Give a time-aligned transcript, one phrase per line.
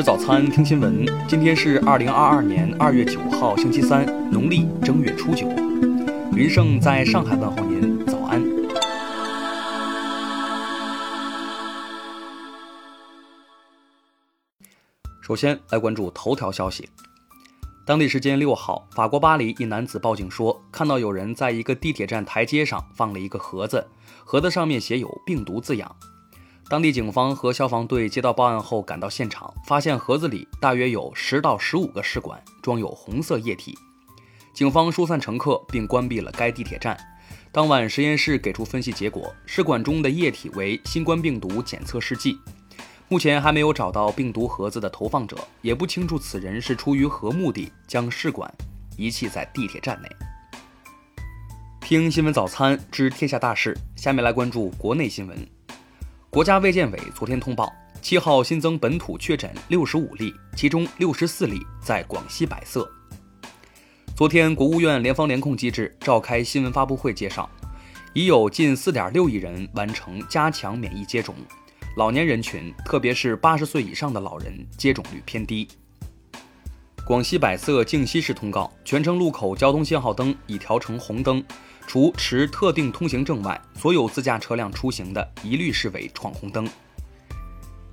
[0.00, 1.04] 吃早餐，听新闻。
[1.28, 5.46] 今天是二零二二年二月九号，星期三，农历正月初九。
[6.34, 8.42] 云盛在上海问候您，早安。
[15.20, 16.88] 首先来关注头条消息。
[17.84, 23.86] 当地时间六号，法国巴黎一男子报警说，看到有人在一个地铁站台阶上放了一个盒子，
[24.24, 25.94] 盒子上面写有“病毒”字样。
[26.70, 33.76] 当地警方和消防队接到报案后赶到现场，发现盒子里大约有十到十五个试管，装有红色液体。
[34.54, 36.96] 警方疏散乘客并关闭了该地铁站。
[37.50, 42.38] 当晚，实验室给出分析结果，试管中的液体为新冠病毒检测试剂。
[43.08, 48.48] 目前还没有找到病毒盒子的投放者，也不清楚此人是出于何目的将试管
[48.96, 50.08] 遗弃在地铁站内。
[51.80, 55.36] 听新闻早餐知天下大事，下面来关注国内新闻。
[56.32, 62.88] 国家卫健委昨天通报，七号新增本土确诊六十五例，其中六十四例在广西百色。
[64.14, 67.50] 昨天，国务院联防联控机制召开新闻发布会，介绍
[68.14, 71.34] 已有近四点六亿人完成加强免疫接种。
[71.96, 75.66] 老年人群，特别是八十岁以上的老人，接种率偏低。
[77.04, 81.42] 广西百色靖西市通告，全程路口交通信号灯已调成红灯，
[81.86, 86.68] 除持特定通行证外，所有自驾车辆出行的一律视为闯红灯。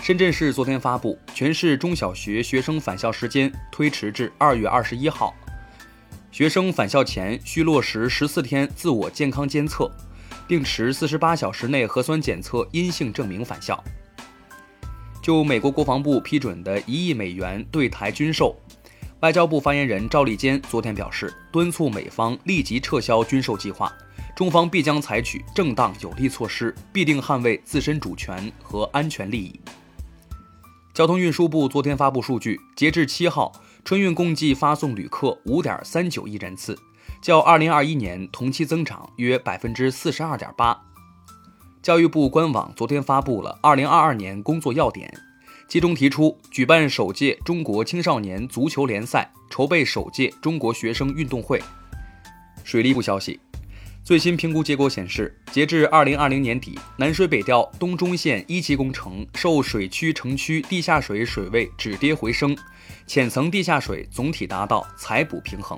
[0.00, 5.32] 深圳市昨天发布，全市中小学学生返校时间推迟至二月二十一号，
[6.32, 9.90] 学生返校前需落实十四天自我健康监测。
[10.46, 13.82] 并持四十八小时内核酸检测阴性证明返校。
[15.22, 18.54] 就美国国防部批准的一亿美元对台军售，
[19.20, 23.90] 外交部发言人赵立坚昨天表示，敦促美方立即撤销军售计划，
[24.36, 29.58] 中方必将采取正当有力措施，必定捍卫自身主权和安全利益。
[30.92, 33.50] 交通运输部昨天发布数据，截至七号，
[33.82, 36.78] 春运共计发送旅客五点三九亿人次。
[37.22, 40.78] 较二零二一年同期增长约百分之四十二点八。
[41.82, 45.12] 教育部官网昨天发布了二零二二年工作要点，
[45.68, 51.60] 其中提出举办首届中国青少年足球联赛，筹备首届中国学生运动会。
[52.62, 53.40] 水利部消息，
[54.04, 62.56] 最新评估结果显示，截至二零二零年底，南水北调东中线一期工程受水区城区地下水水位止跌回升，
[63.06, 65.76] 浅层地下水总体达到采补平衡。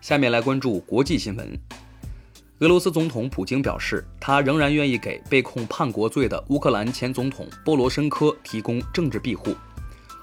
[0.00, 1.58] 下面来关注国际新闻。
[2.60, 9.54] 俄罗斯总统普京表示，他仍然愿意给被控叛国罪的乌克兰前总统波罗申科提供政治庇护。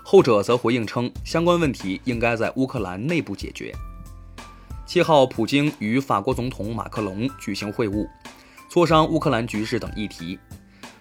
[0.03, 3.73] 后者则回应称，相关问题应该在乌克兰内部解决。
[4.85, 8.05] 七号，普京与法国总统马克龙举行会晤，
[8.69, 10.37] 磋商乌克兰局势等议题。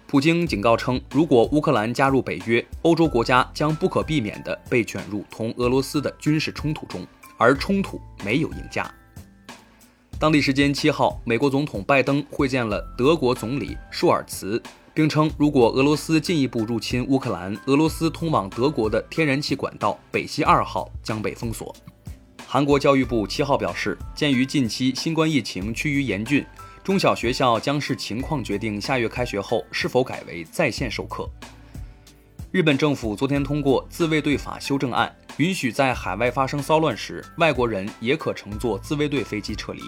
[0.06, 7.04] 普京警告称，如果乌克兰加入北约，欧洲国家将不可避免地被卷入同俄罗斯的军事冲突中。
[7.36, 8.88] 而冲突没有赢家。
[10.18, 14.62] 当地时间七号，美国总统拜登会见了德国总理舒尔茨，
[14.94, 21.74] 并称，如果俄罗斯进一步入侵乌克兰，俄罗斯通往德国的天然气管道北溪二号将被封锁。
[22.46, 26.46] 韩国教育部七号表示，鉴于近期新冠疫情趋于严峻，
[26.82, 31.28] 中小学校将视情况决定下月开学后是否改为在线授课。
[32.52, 35.14] 日本政府昨天通过自卫队法修正案。
[35.38, 39.82] 允许在海外发生骚乱时，外国人也可乘坐自卫队飞机撤离。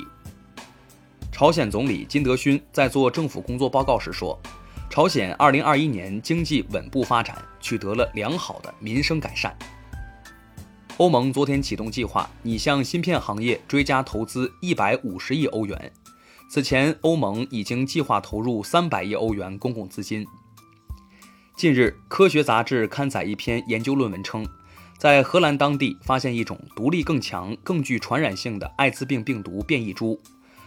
[1.30, 4.36] 朝鲜总理金德勋在做政府工作报告时说，
[4.90, 9.56] 朝鲜2021年经济稳步发展，取得了良好的民生改善。
[10.96, 15.92] 欧盟昨天启动计划，拟向芯片行业追加投资150亿欧元。
[16.50, 20.26] 此前，欧盟已经计划投入300亿欧元公共资金。
[21.56, 24.44] 近日，《科学》杂志刊载一篇研究论文称。
[24.98, 30.18] 在荷兰当地发现一种毒力更强、更具传染性的艾滋病病毒变异株，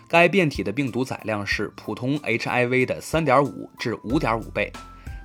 [0.08, 4.72] 该变体的病毒载量是普通 HIV 的3.5至5.5倍，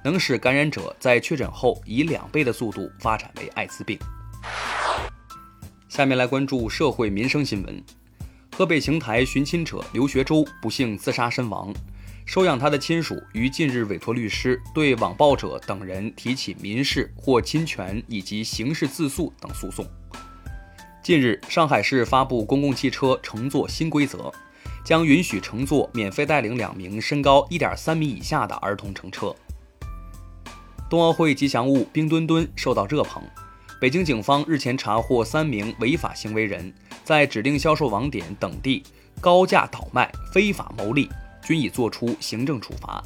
[0.03, 3.99] 能使感染者在确诊后以两倍的速度发展为艾滋病。
[5.89, 7.85] 下面来关注社会民生新闻：
[8.57, 11.73] 河北邢台寻亲者刘学周不幸自杀身亡。
[12.27, 19.87] 收养他的亲属于近日委托律师对网暴者等人提起民事或侵权以及刑事自诉等诉讼。
[21.03, 24.33] 近日，上海市发布公共汽车乘坐新规则，
[24.83, 29.35] 将允许乘坐免费带领两名身高一点三米以下的儿童乘车。
[30.89, 33.23] 冬奥会吉祥物冰墩墩受到热捧，
[33.79, 36.73] 北京警方日前查获三名违法行为人，
[37.05, 38.83] 在指定销售网点等地
[39.21, 41.07] 高价倒卖，非法牟利。
[41.45, 43.03] 均已作出行政处罚。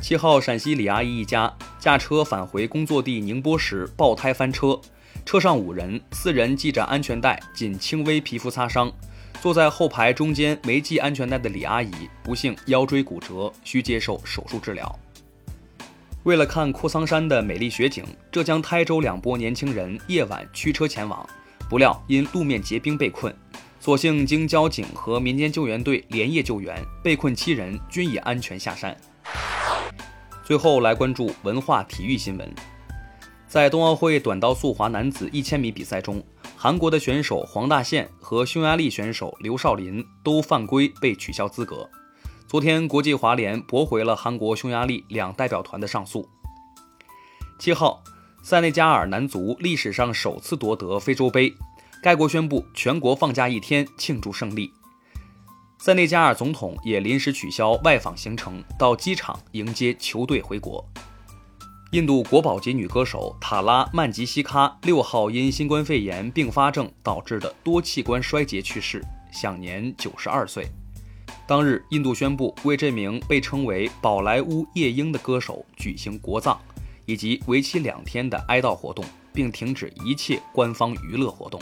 [0.00, 4.80] 七号，陕西李阿姨一家驾车返回工作地宁波时爆胎翻车，
[5.26, 8.90] 车上五人，四人系着安全带，仅轻微皮肤擦伤。
[9.42, 11.90] 坐在后排中间没系安全带的李阿姨
[12.22, 14.98] 不幸腰椎骨折，需接受手术治疗。
[16.24, 21.26] 为了看阔桑山的美丽雪景，浙江台州两拨年轻人夜晚驱车前往，
[21.68, 23.34] 不料因路面结冰被困，
[23.80, 28.94] 所幸经交警和民间救援队连夜救援，被困七人均已安全下山。
[30.44, 32.54] 最后来关注文化体育新闻，
[33.48, 36.22] 在冬奥会短道速滑男子一千米比赛中，
[36.54, 41.88] 韩国的选手黄大宪和匈牙利选手刘少林都犯规被取消资格。
[42.46, 46.28] 昨天，国际滑联驳回了韩国、匈牙利两代表团的上诉。
[47.58, 48.02] 七号，
[48.42, 51.54] 塞内加尔男足历史上首次夺得非洲杯，
[52.02, 54.72] 该国宣布全国放假一天庆祝胜利。
[55.78, 60.82] 塞内加尔总统也临时取消外访行程，到机场迎接球队回国。
[61.92, 70.66] 印度国宝级女歌手塔拉曼吉西卡六号因新冠肺炎并发症导致的多器官衰竭去世，享年九十二岁。
[71.46, 76.58] 当日，印度宣布为这名被称为“宝莱坞夜莺”的歌手举行国葬，
[77.04, 79.04] 以及为期两天的哀悼活动，
[79.34, 81.60] 并停止一切官方娱乐活动。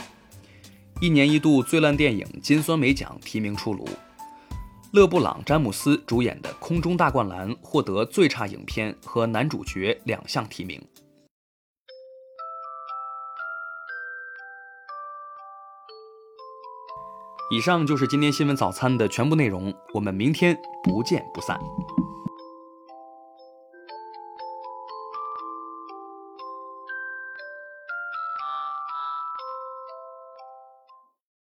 [1.01, 3.87] 一年一度最烂电影金酸梅奖提名出炉，
[4.91, 10.85] 勒布朗·詹姆斯主演的《空中大灌篮》获得最差影片和男主角两项提名。
[17.49, 21.57] 以上就是今天新闻早餐的全部内容，我们明天不见不散。